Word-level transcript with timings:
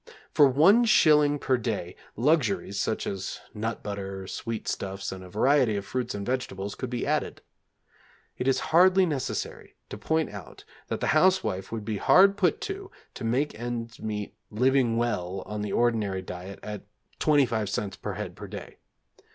For 0.31 0.47
one 0.47 0.85
shilling 0.85 1.37
per 1.37 1.57
day, 1.59 1.95
luxuries, 2.15 2.79
such 2.79 3.05
as 3.05 3.39
nut 3.53 3.83
butter, 3.83 4.25
sweet 4.25 4.67
stuffs, 4.67 5.11
and 5.11 5.23
a 5.23 5.29
variety 5.29 5.75
of 5.75 5.85
fruits 5.85 6.15
and 6.15 6.25
vegetables 6.25 6.73
could 6.73 6.89
be 6.89 7.05
added. 7.05 7.43
It 8.35 8.47
is 8.47 8.61
hardly 8.73 9.05
necessary 9.05 9.75
to 9.89 9.99
point 9.99 10.31
out 10.31 10.63
that 10.87 11.01
the 11.01 11.13
housewife 11.13 11.71
would 11.71 11.85
be 11.85 11.97
'hard 11.97 12.35
put 12.35 12.61
to' 12.61 12.89
to 13.13 13.23
make 13.23 13.53
ends 13.59 13.99
meet 13.99 14.33
'living 14.49 14.97
well' 14.97 15.43
on 15.45 15.61
the 15.61 15.71
ordinary 15.73 16.23
diet 16.23 16.57
at 16.63 16.81
25c. 17.19 18.01
per 18.01 18.13
head 18.13 18.35
per 18.35 18.47
day. 18.47 18.77